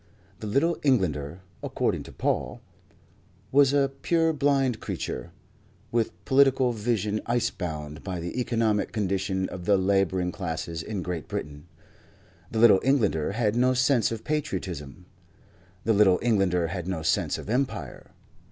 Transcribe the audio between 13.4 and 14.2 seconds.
no sense